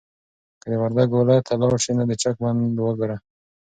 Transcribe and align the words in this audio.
که 0.61 0.65
د 0.71 0.73
وردګو 0.81 1.15
ولایت 1.19 1.43
ته 1.47 1.53
لاړ 1.61 1.75
شې 1.83 1.91
نو 1.97 2.03
د 2.09 2.11
چک 2.21 2.35
بند 2.43 2.75
وګوره. 2.85 3.17